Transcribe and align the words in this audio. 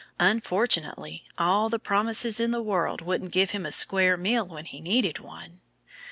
Unfortunately, 0.19 1.25
all 1.37 1.69
the 1.69 1.77
promises 1.77 2.39
in 2.39 2.49
the 2.49 2.59
world 2.63 3.01
wouldn't 3.01 3.31
give 3.31 3.51
him 3.51 3.67
a 3.67 3.71
square 3.71 4.17
meal 4.17 4.43
when 4.47 4.65
he 4.65 4.81
needed 4.81 5.19
one. 5.19 5.61